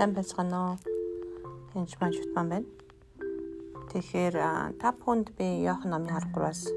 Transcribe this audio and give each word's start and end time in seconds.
сайн 0.00 0.16
байцгаана 0.16 0.58
уу? 0.64 0.76
Энд 1.76 1.92
маань 2.00 2.16
жутман 2.16 2.48
байна. 2.48 2.68
Тэгэхээр 3.92 4.36
та 4.80 4.96
бүхэнд 4.96 5.28
би 5.36 5.60
Иохан 5.60 5.92
номын 5.92 6.16
13-аас 6.16 6.72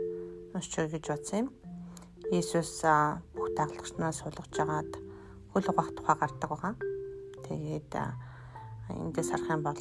уншиж 0.51 0.75
өгье 0.83 0.99
гэж 0.99 1.05
бодсон 1.07 1.39
юм. 1.39 1.47
Иесус 2.35 2.83
бүх 3.31 3.47
дагалгчнаас 3.55 4.19
суулгаж 4.19 4.55
агаад 4.59 4.91
хөл 5.55 5.69
угаах 5.71 5.95
тухай 5.95 6.15
гардаг 6.19 6.49
байгаа. 6.51 6.75
Тэгээд 7.47 7.91
эндээс 8.91 9.29
харах 9.31 9.55
юм 9.55 9.63
бол 9.63 9.79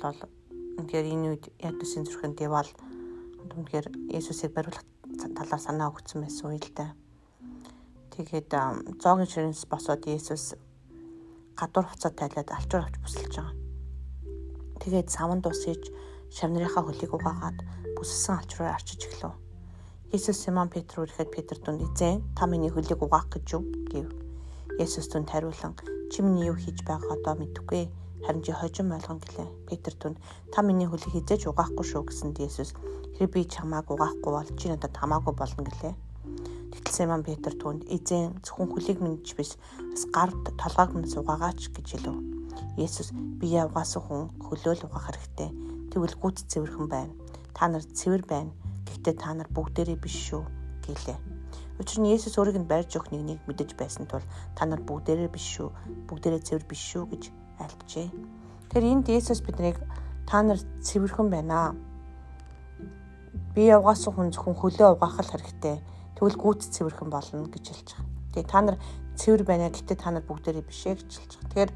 үнэхээр 0.79 1.06
энэ 1.11 1.27
үед 1.34 1.45
Ядусын 1.59 2.06
зүрхэн 2.06 2.38
дэвал 2.38 2.70
үнэхээр 3.59 4.14
Иесусыг 4.14 4.54
бариулах 4.54 4.86
талаар 5.18 5.59
санаа 5.59 5.90
өгсөн 5.90 6.22
байсан 6.22 6.54
үйл 6.54 6.70
дээ. 6.79 6.95
Тэгээд 8.14 8.54
зоогийн 9.02 9.26
ширнэс 9.26 9.66
босоод 9.66 10.06
Иесус 10.06 10.54
гадуур 11.58 11.86
хуцаа 11.88 12.12
тайлаад 12.14 12.50
алчуур 12.50 12.82
авч 12.84 12.96
бүсэлж 13.00 13.34
байгаа. 13.36 13.56
Тэгээд 14.82 15.08
саван 15.14 15.40
дусж 15.40 15.84
шавнырынхаа 16.32 16.82
хөлийг 16.84 17.12
угаагаад 17.14 17.58
бүсэлсэн 17.96 18.34
алчруу 18.40 18.68
арчиж 18.72 19.00
эхлэв. 19.06 19.36
Иесус 20.12 20.40
Симон 20.44 20.68
Петр 20.68 21.00
үрэхэд 21.04 21.29
Петр 21.32 21.57
дүнд 21.60 21.84
эзэн 21.86 22.20
та 22.36 22.44
миний 22.48 22.72
хөлийг 22.72 23.00
угаах 23.00 23.29
гэж 23.32 23.46
юу 23.57 23.62
гэв. 23.93 24.08
Есүс 24.80 25.08
түнд 25.12 25.29
хариулан 25.29 25.72
чи 26.12 26.20
миний 26.20 26.48
юу 26.48 26.57
хийж 26.57 26.84
байгааг 26.84 27.16
одоо 27.16 27.34
мэдэхгүй. 27.40 27.88
Харин 28.24 28.44
чи 28.44 28.52
хожим 28.52 28.93
ойлгон 28.93 29.21
гэлээ. 29.24 29.48
Петр 29.68 29.93
түнд 29.96 30.16
та 30.52 30.60
миний 30.60 30.88
хөлийг 30.88 31.12
хизээж 31.16 31.48
угаахгүй 31.48 31.84
шүү 31.84 32.02
гэсэнд 32.08 32.44
Есүс 32.44 32.77
хэрэг 33.16 33.32
би 33.32 33.48
чамааг 33.48 33.88
угаахгүй 33.88 34.32
бол 34.36 34.50
чи 34.56 34.69
надад 34.69 34.92
хамаагүй 34.96 35.32
болно 35.32 35.64
гэлээ. 35.64 35.94
Симон 36.92 37.24
Петр 37.24 37.56
түүнд 37.56 37.88
эзэн 37.88 38.36
зөвхөн 38.44 38.69
хүлийг 38.69 39.00
мэдж 39.00 39.32
биш 39.32 39.56
бас 39.56 40.04
гар 40.12 40.28
толгойг 40.60 40.92
минь 40.92 41.08
угаагаач 41.08 41.72
гэж 41.72 41.88
хэлв. 41.96 42.20
Есүс 42.76 43.16
би 43.40 43.48
явгаас 43.48 43.96
хүн 43.96 44.28
хөлөөл 44.44 44.84
угаах 44.84 45.08
хэрэгтэй. 45.08 45.48
Тэгвэл 45.88 46.20
гүт 46.20 46.44
цэвэрхэн 46.52 46.86
байна. 46.92 47.16
Та 47.56 47.72
нар 47.72 47.80
цэвэр 47.80 48.28
байна. 48.28 48.52
Гэхдээ 48.84 49.14
та 49.16 49.32
нар 49.32 49.48
бүгдээрээ 49.56 49.96
биш 50.04 50.16
шүү 50.28 50.44
гэлээ. 50.84 51.16
Учир 51.80 51.98
нь 52.04 52.12
Есүс 52.12 52.36
өөрийг 52.36 52.60
нь 52.60 52.68
барьж 52.68 52.92
өгөх 53.00 53.08
нэгнийг 53.08 53.40
мэдэж 53.48 53.72
байсан 53.72 54.04
тул 54.04 54.20
та 54.52 54.68
нар 54.68 54.84
бүгдээрээ 54.84 55.32
биш 55.32 55.48
шүү, 55.48 55.72
бүгдээрээ 56.12 56.44
цэвэр 56.44 56.64
биш 56.68 56.82
шүү 56.92 57.08
гэж 57.08 57.22
альджээ. 57.56 58.08
Тэгэхээр 58.68 58.84
энд 58.92 59.08
Есүс 59.08 59.40
биднийг 59.40 59.80
та 60.28 60.44
нар 60.44 60.60
цэвэрхэн 60.60 61.28
байна. 61.32 61.72
Би 63.56 63.72
явгаас 63.72 64.04
хүн 64.04 64.28
зөвхөн 64.28 64.60
хөлөө 64.60 65.00
угаах 65.00 65.24
л 65.24 65.32
хэрэгтэй 65.32 65.80
Тэгвэл 66.22 66.38
гүйц 66.38 66.70
цэвэрхэн 66.70 67.10
болно 67.10 67.50
гэж 67.50 67.66
хэлж 67.66 67.88
байгаа. 67.98 68.06
Тэгээ 68.30 68.46
та 68.46 68.60
нар 68.62 68.76
цэвэр 69.18 69.42
байна 69.42 69.74
гэхдээ 69.74 69.98
та 69.98 70.14
нар 70.14 70.22
бүгдээрээ 70.22 70.62
биш 70.62 70.86
ээ 70.86 71.02
гэж 71.02 71.10
хэлж 71.18 71.32
байгаа. 71.34 71.50
Тэгэхээр 71.50 71.72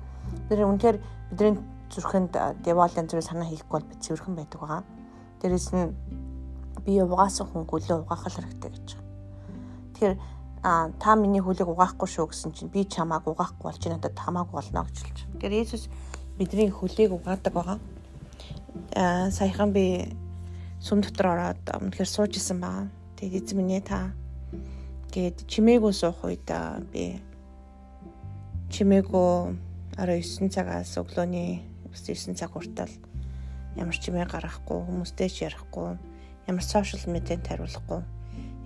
бид 0.47 0.61
үнэхээр 0.70 0.98
бидний 1.34 1.58
зүрхэнд 1.91 2.33
девалын 2.62 3.11
зүрх 3.11 3.27
санаа 3.27 3.50
хийхгүй 3.50 3.74
бол 3.74 3.91
бид 3.91 4.00
цэвэрхэн 4.06 4.39
байдаг 4.39 4.61
байгаа. 4.62 4.83
Дээрэс 5.42 5.69
нь 5.74 5.91
би 6.86 6.94
угаасан 7.02 7.50
хүн 7.50 7.67
хөлөө 7.67 8.06
угаах 8.06 8.22
хэрэгтэй 8.22 8.70
гэж 8.70 8.86
байгаа. 8.94 9.11
Тэгэхээр 9.98 10.14
а 10.62 10.94
та 10.94 11.19
миний 11.19 11.42
хөлийг 11.42 11.67
угаахгүй 11.67 12.06
шүү 12.06 12.30
гэсэн 12.30 12.55
чинь 12.55 12.70
би 12.70 12.86
чамааг 12.86 13.27
угаахгүй 13.27 13.67
болж 13.67 13.83
надад 13.83 14.14
хамаагүй 14.14 14.62
болно 14.62 14.86
гэж 14.86 14.97
хэлж 15.02 15.19
байгаа. 15.27 15.34
Тэгэхээр 15.42 15.58
Иесус 15.58 15.91
бидний 16.39 16.70
хөлийг 16.70 17.11
угаадаг 17.19 17.50
байгаа. 17.50 17.78
Аа 18.94 19.34
саяхан 19.34 19.74
би 19.74 20.06
сүм 20.78 21.02
дотор 21.02 21.34
ороод 21.34 21.67
үнэхээр 21.67 22.06
сууж 22.06 22.39
исэн 22.39 22.62
байгаа. 22.62 22.86
Тэгээд 23.19 23.50
эзэн 23.50 23.58
минь 23.58 23.83
та 23.83 24.14
гээд 25.17 25.48
чимээгөө 25.48 25.92
суух 25.97 26.28
үед 26.28 26.45
би 26.92 27.17
чимээгөө 28.69 29.33
арай 29.97 30.20
9 30.20 30.53
цагаас 30.53 30.92
өглөөний 31.00 31.64
9 31.89 32.36
цаг 32.36 32.52
хүртэл 32.52 32.92
ямар 33.80 33.96
чимээ 33.96 34.29
гаргахгүй 34.29 34.85
хүмүүстэй 34.85 35.33
ч 35.33 35.48
ярихгүй 35.48 35.96
ямар 36.45 36.64
сошиал 36.64 37.08
медиад 37.08 37.48
хариулахгүй 37.48 38.05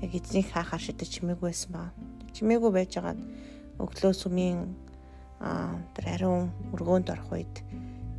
яг 0.02 0.10
эзнийг 0.10 0.50
хаахаар 0.50 0.82
шидэж 0.82 1.22
чимээгүй 1.22 1.54
байсан 1.54 1.70
ба 1.70 1.94
чимээгүй 2.34 2.70
байж 2.74 2.98
байгаа 2.98 3.14
өглөө 3.78 4.12
сүмийн 4.18 4.74
тэр 5.94 6.06
ариун 6.18 6.50
өргөөнд 6.74 7.14
орох 7.14 7.30
үед 7.30 7.54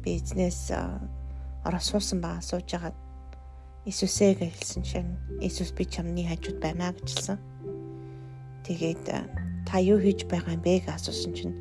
би 0.07 0.15
эзнээс 0.23 0.71
ороо 1.67 1.83
суусан 1.83 2.23
ба 2.23 2.39
сууж 2.39 2.71
агаад 2.79 2.95
Иесусээ 3.81 4.37
гэж 4.37 4.53
хэлсэн 4.55 4.83
чинь 4.85 5.11
Иесус 5.41 5.73
би 5.73 5.89
чамны 5.89 6.21
хажууд 6.29 6.61
байна 6.61 6.93
гэж 6.93 7.17
хэлсэн. 7.17 7.37
Тэгээд 8.67 9.05
та 9.65 9.75
юу 9.79 9.97
хийж 9.97 10.25
байгаа 10.29 10.57
юм 10.57 10.61
бэ 10.61 10.85
гэж 10.85 10.93
асуусан 10.93 11.33
чинь 11.33 11.55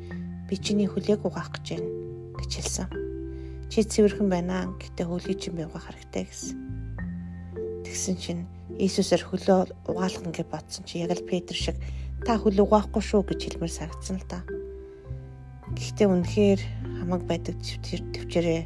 би 0.47 0.55
чиний 0.57 0.87
хөлөөг 0.89 1.25
угаах 1.25 1.49
гэж 1.55 1.79
байна 1.79 1.89
гэж 2.37 2.51
хэлсэн. 2.59 2.87
Чи 3.71 3.87
цэвэрхэн 3.87 4.27
байна. 4.27 4.75
Гэтэ 4.83 5.07
хөлийг 5.07 5.39
чинь 5.39 5.55
би 5.55 5.63
угаах 5.63 5.87
хэрэгтэй 5.87 6.27
гэсэн. 6.27 6.57
Тэгсэн 7.87 8.15
чинь 8.19 8.43
Иесусээр 8.75 9.23
хөлөө 9.27 9.59
угаалах 9.87 10.23
гэж 10.27 10.47
бодсон 10.51 10.83
чи 10.83 10.99
яг 10.99 11.15
л 11.15 11.23
Петр 11.23 11.55
шиг 11.55 11.77
та 12.25 12.35
хөл 12.35 12.59
угаахгүй 12.63 13.03
шүү 13.03 13.21
гэж 13.27 13.39
хэлмээр 13.59 13.71
санагдсан 13.71 14.17
л 14.19 14.27
та. 14.27 14.43
Гэхдээ 15.71 16.07
үнэхээр 16.07 16.61
хамаг 16.99 17.21
байдаг 17.27 17.55
төвчээрээ 17.59 18.61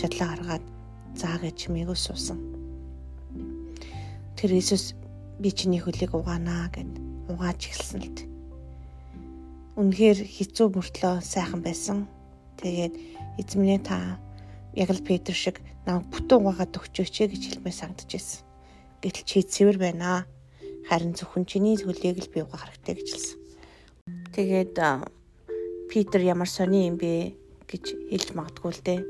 чадлаа 0.00 0.28
гаргаад 0.32 0.64
заа 1.16 1.36
гэж 1.42 1.54
чимээгөө 1.68 1.98
суусан. 1.98 2.38
Тэр 4.36 4.50
Иесус 4.54 4.94
би 5.42 5.50
чиний 5.50 5.82
хөлийг 5.82 6.14
угаанаа 6.14 6.70
гэд 6.72 7.07
угааж 7.28 7.60
эхэлсэн 7.68 8.00
л 8.02 8.12
дээ. 8.16 8.28
Үнэхээр 9.78 10.18
хэцүү 10.26 10.66
мөртлөө 10.74 11.22
сайхан 11.22 11.62
байсан. 11.62 12.08
Тэгээд 12.58 12.94
эзэмнээ 13.38 13.80
та 13.86 14.18
яг 14.74 14.90
л 14.90 15.06
Петр 15.06 15.36
шиг 15.36 15.62
намайг 15.86 16.10
бүтэн 16.10 16.42
угаагаад 16.42 16.74
өгчөөч 16.74 17.30
гэж 17.30 17.42
хэлмээр 17.62 17.76
санагдаж 17.76 18.10
байсан. 18.10 18.42
Гэтэл 19.04 19.22
чи 19.28 19.38
цэвэр 19.46 19.78
байна. 19.78 20.26
Харин 20.90 21.14
зөвхөн 21.14 21.46
чиний 21.46 21.78
хөлийг 21.78 22.18
л 22.18 22.32
би 22.32 22.42
угаах 22.42 22.66
хэрэгтэй 22.66 22.94
гэж 22.96 23.08
хэлсэн. 23.12 23.38
Тэгээд 24.34 24.74
Питер 25.88 26.20
ямар 26.26 26.50
сони 26.50 26.90
юм 26.90 26.98
бэ 26.98 27.38
гэж 27.70 27.84
хэлж 28.10 28.28
магадгүй 28.34 28.72
л 28.72 28.82
дээ. 28.82 29.00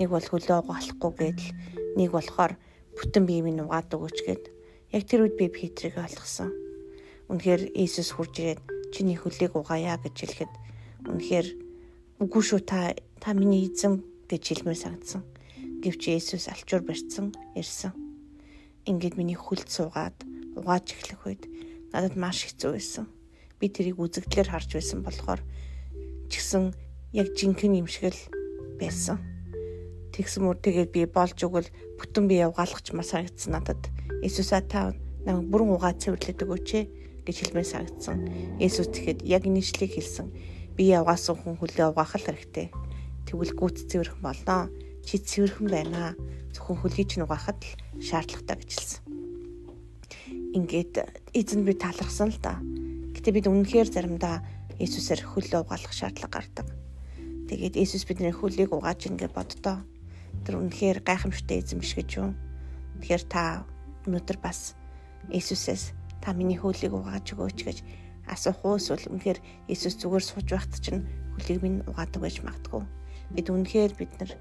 Нэг 0.00 0.08
бол 0.10 0.26
хөлөө 0.26 0.64
угаалахгүй 0.64 1.12
гэдэл 1.12 1.50
нэг 1.96 2.10
болохоор 2.10 2.58
бүтэн 2.98 3.24
биеийг 3.24 3.62
угаад 3.62 3.94
өгөөч 3.94 4.18
гэд. 4.26 4.44
Яг 4.90 5.02
тэр 5.06 5.28
үед 5.28 5.38
би 5.38 5.48
Петрийг 5.48 5.96
ойлгосон 5.96 6.65
Үнэхээр 7.26 7.74
Иесус 7.74 8.14
хурж 8.14 8.38
ирээд 8.38 8.60
чиний 8.94 9.18
хөлийг 9.18 9.58
угаая 9.58 9.98
гэж 9.98 10.14
хэлэхэд 10.14 10.52
үнэхээр 11.10 11.48
үгүй 12.22 12.42
шүү 12.42 12.60
та 12.62 12.94
та 13.18 13.34
миний 13.34 13.66
эзэн 13.66 14.00
гэж 14.30 14.42
хэлмээр 14.46 14.78
санагдсан. 14.78 15.22
Гэвч 15.82 16.02
Иесус 16.06 16.46
алчуур 16.46 16.86
барьцсан 16.86 17.34
ирсэн. 17.58 17.92
Ингээд 18.86 19.18
миний 19.18 19.34
хөлд 19.34 19.66
суугаад 19.66 20.14
угааж 20.54 20.94
эхлэх 20.94 21.26
үед 21.26 21.42
надад 21.90 22.14
маш 22.14 22.46
хэцүү 22.46 22.70
байсан. 22.78 23.04
Би 23.58 23.66
тэрийг 23.68 23.98
үзэгдлэр 23.98 24.48
харж 24.48 24.78
байсан 24.78 25.02
болохоор 25.02 25.42
ч 26.30 26.32
гэсэн 26.38 26.72
яг 27.12 27.34
жинхэнэ 27.34 27.82
юм 27.82 27.88
шиг 27.90 28.14
л 28.14 28.22
байсан. 28.78 29.18
Тэгсэн 30.14 30.46
мөр 30.46 30.56
тэгээд 30.62 30.90
би 30.94 31.04
болж 31.10 31.36
өгвөл 31.42 31.68
бүтэн 31.98 32.24
би 32.30 32.40
явгаалгач 32.40 32.94
маа 32.94 33.04
санагдсан 33.04 33.52
надад. 33.52 33.82
Иесусаа 34.24 34.62
та 34.64 34.96
намайг 35.26 35.50
бүрэн 35.50 35.74
угаа 35.76 35.92
цэвэрлээд 35.92 36.44
өгөөч 36.44 36.68
ээ 36.78 36.84
гэж 37.26 37.36
хэлмээр 37.50 37.66
санагдсан. 37.66 38.16
Есүс 38.62 38.88
тэгэхэд 38.94 39.26
яг 39.26 39.44
нийслэлийг 39.50 39.98
хэлсэн. 39.98 40.30
Би 40.78 40.94
явгаас 40.94 41.26
хүн 41.26 41.58
хөлөө 41.58 41.90
угаах 41.90 42.14
л 42.14 42.26
хэрэгтэй. 42.30 42.70
Тэгвэл 43.26 43.58
гүт 43.58 43.90
цэвэрхэн 43.90 44.22
болноо. 44.22 44.70
Чи 45.02 45.18
цэвэрхэн 45.18 45.66
байна. 45.66 46.14
Зөвхөн 46.54 46.78
хөлийг 46.78 47.10
чинь 47.10 47.26
угаахад 47.26 47.58
л 47.58 47.74
шаардлагатай 47.98 48.56
гэж 48.62 48.70
хэлсэн. 48.70 49.00
Ингээд 50.54 50.94
эзэн 51.34 51.66
би 51.66 51.74
талархсан 51.74 52.30
л 52.30 52.38
да. 52.38 52.62
Гэтэ 53.12 53.34
бид 53.34 53.50
үнэнхээр 53.50 53.90
заримдаа 53.90 54.46
Есүсээр 54.78 55.24
хөлөө 55.24 55.66
угаалах 55.66 55.92
шаардлага 55.92 56.32
гардаг. 56.40 56.68
Тэгээд 57.48 57.80
Есүс 57.80 58.04
бидний 58.06 58.32
хөлийг 58.32 58.70
угааж 58.70 59.08
ингэ 59.08 59.32
боддоо. 59.32 59.82
Тэр 60.44 60.60
үнэнхээр 60.60 61.00
гайхамшигтай 61.02 61.64
эзэн 61.64 61.80
биш 61.80 61.96
гэж 61.96 62.08
юу? 62.20 62.30
Тэгэхээр 63.00 63.24
та 63.28 63.64
өнөөдөр 64.06 64.38
бас 64.40 64.76
Есүсээс 65.32 65.96
та 66.22 66.32
миний 66.32 66.58
хөлийг 66.58 66.92
угааж 66.94 67.26
өгөөч 67.34 67.58
гэж 67.64 67.78
асуух 68.26 68.60
уу 68.64 68.76
эсвэл 68.76 69.06
үнэхээр 69.10 69.38
Иесус 69.70 69.94
зүгээр 70.02 70.24
сууж 70.26 70.46
байхад 70.50 70.74
чинь 70.82 71.06
хөлийг 71.38 71.60
минь 71.62 71.78
угаадаг 71.86 72.20
байж 72.22 72.42
магадгүй. 72.42 72.82
Бид 73.34 73.46
үнэхээр 73.50 73.92
бид 73.94 74.12
нар 74.18 74.32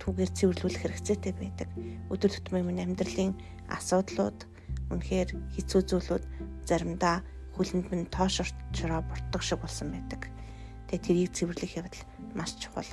түүгээр 0.00 0.30
цэвэрлүүлэх 0.32 0.82
хэрэгцээтэй 0.84 1.34
байдаг. 1.36 1.68
Өдөр 2.08 2.30
тутмын 2.32 2.64
минь 2.64 2.84
амьдралын 2.84 3.36
асуудлууд 3.68 4.38
үнэхээр 4.88 5.28
хэцүү 5.52 5.80
зүйлүүд 5.84 6.24
заримдаа 6.64 7.20
хүлэнд 7.52 7.86
минь 7.92 8.06
тоошорчроо 8.08 9.04
буртдаг 9.04 9.42
шиг 9.44 9.60
болсон 9.60 9.92
байдаг. 9.92 10.32
Тэгээ 10.88 11.04
тэрийг 11.04 11.30
цэвэрлэх 11.36 11.76
явдал 11.76 12.04
маш 12.32 12.56
чухал. 12.56 12.88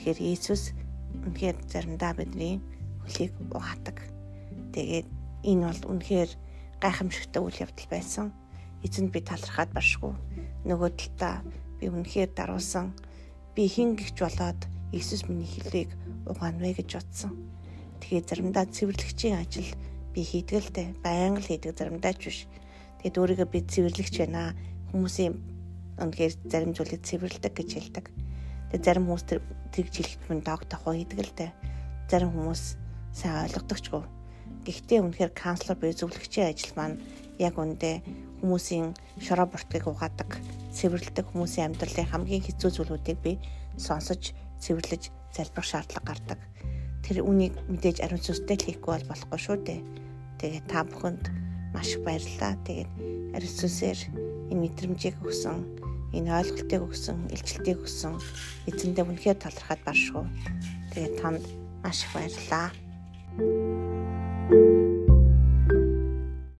Тэгэхээр 0.00 0.20
Иесус 0.24 0.72
үнэхээр 1.12 1.56
заримдаа 1.68 2.16
бидний 2.16 2.64
хөлийг 3.04 3.32
угаадаг. 3.52 4.00
Тэгээд 4.72 5.06
энэ 5.44 5.64
бол 5.68 5.82
үнэхээр 5.92 6.30
гайхамшигтай 6.84 7.40
үйл 7.40 7.64
явдал 7.64 7.88
байсан. 7.88 8.28
Эзэнд 8.84 9.08
би 9.08 9.24
талархаад 9.24 9.72
баршгүй. 9.72 10.12
Нөгөө 10.68 10.90
талдаа 10.92 11.40
би 11.80 11.88
үнэхээр 11.88 12.36
даруусан. 12.36 12.92
Би 13.56 13.64
хин 13.64 13.96
гихч 13.96 14.20
болоод 14.20 14.68
Иесус 14.92 15.24
миний 15.24 15.48
хэлийг 15.48 15.96
угаана 16.28 16.60
вэ 16.60 16.84
гэж 16.84 17.00
бодсон. 17.00 17.32
Тэгээ 18.04 18.28
заримдаа 18.28 18.68
цэвэрлэгчийн 18.68 19.40
ажил 19.40 19.72
би 20.12 20.20
хийдэг 20.22 20.60
л 20.60 20.70
дээ. 20.76 20.88
Баян 21.00 21.40
л 21.40 21.48
хийдэг 21.48 21.72
заримдаа 21.72 22.12
ч 22.14 22.22
биш. 22.28 22.38
Тэгээд 23.00 23.18
өөрийгөө 23.18 23.48
би 23.48 23.60
цэвэрлэгч 23.64 24.14
байна. 24.20 24.54
Хүмүүсийн 24.92 25.34
үнэхээр 25.98 26.32
зарим 26.46 26.72
зүйлийг 26.76 27.02
цэвэрлдэг 27.02 27.52
гэж 27.58 27.70
хэлдэг. 27.74 28.06
Тэгээд 28.70 28.84
зарим 28.84 29.08
хүмүүс 29.10 29.24
тэр 29.24 29.40
тэгж 29.74 29.92
хэлэхэд 29.98 30.24
мөн 30.30 30.40
дог 30.46 30.60
тохоо 30.70 30.94
хийдэг 30.94 31.18
л 31.26 31.34
дээ. 31.34 31.50
Зарим 32.06 32.30
хүмүүс 32.30 32.78
сайн 33.10 33.50
ойлгодогчгүй. 33.50 34.13
Гэхдээ 34.64 35.00
үнэхээр 35.04 35.32
канцлер 35.36 35.76
буюу 35.76 35.92
зөвлөгчийн 35.92 36.48
ажил 36.48 36.72
маань 36.76 36.96
яг 37.38 37.58
үндэ 37.60 38.00
хүмүүсийн 38.40 38.94
шороо 39.20 39.48
бортгийг 39.48 39.88
угаадаг, 39.88 40.40
цэвэрлдэг 40.72 41.26
хүмүүсийн 41.32 41.72
амьдралын 41.72 42.08
хамгийн 42.12 42.44
хэцүү 42.44 42.70
зүйлүүдийг 42.76 43.18
би 43.24 43.32
сонсож, 43.76 44.32
цэвэрлэж 44.60 45.12
залбирах 45.34 45.68
шаардлага 45.68 46.06
гардаг. 46.06 46.40
Тэр 47.04 47.20
үнийг 47.24 47.52
мэдээж 47.68 48.00
ариун 48.00 48.22
сүнстэй 48.22 48.56
хийхгүй 48.56 48.92
бол 48.96 49.08
болохгүй 49.12 49.40
шүү 49.40 49.56
дээ. 49.64 49.80
Тэгээд 50.40 50.66
та 50.68 50.84
бүхэнд 50.88 51.24
маш 51.76 51.96
их 51.96 52.04
баярлалаа. 52.06 52.56
Тэгээд 52.64 52.90
ариун 53.36 53.56
сүнсээр 53.60 54.00
энэ 54.52 54.60
мэдрэмжийг 54.60 55.16
өгсөн, 55.20 55.56
энэ 56.16 56.32
ойлголтыг 56.32 56.80
өгсөн, 56.80 57.18
илчлэлтийг 57.34 57.84
өгсөн 57.84 58.14
эзэндээ 58.70 59.04
үнэхээр 59.04 59.38
талархаад 59.40 59.80
баршгүй. 59.84 60.24
Тэгээд 60.96 61.14
танд 61.20 61.44
маш 61.84 62.04
их 62.06 62.10
баярлалаа. 62.16 62.72